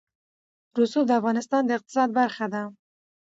رسوب 0.79 1.05
د 1.07 1.11
افغانستان 1.19 1.61
د 1.65 1.69
اقتصاد 1.77 2.09
برخه 2.19 2.45
ده. 2.53 2.61